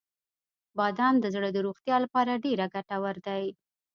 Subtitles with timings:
[0.77, 3.43] •بادام د زړه د روغتیا لپاره ډیره ګټور دی.